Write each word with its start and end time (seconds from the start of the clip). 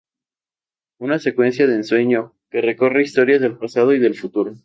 Una 0.97 1.19
secuencia 1.19 1.67
de 1.67 1.75
ensueño 1.75 2.33
que 2.49 2.61
recorre 2.61 3.03
historias 3.03 3.39
del 3.39 3.59
pasado 3.59 3.93
y 3.93 3.99
del 3.99 4.15
futuro". 4.17 4.55